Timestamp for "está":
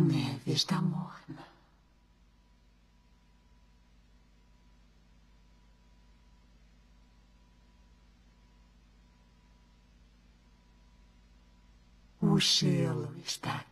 0.52-0.80, 13.24-13.69